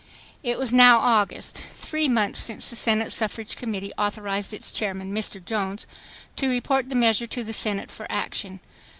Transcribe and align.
It 0.41 0.57
was 0.57 0.73
now 0.73 0.97
August, 0.97 1.67
three 1.75 2.09
months 2.09 2.39
since 2.43 2.67
the 2.71 2.75
Senate 2.75 3.13
Suffrage 3.13 3.55
Committee 3.55 3.91
authorized 3.99 4.51
its 4.51 4.71
chairman, 4.71 5.13
Mr. 5.13 5.39
Jones, 5.45 5.85
to 6.37 6.47
report 6.49 6.89
the 6.89 6.95
measure 6.95 7.27
to 7.27 7.43
the 7.43 7.53
Senate 7.53 7.91
for 7.91 8.07
action. 8.09 8.61